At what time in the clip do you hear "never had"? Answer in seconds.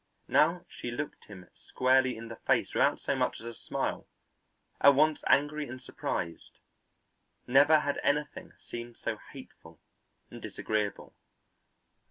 7.45-7.99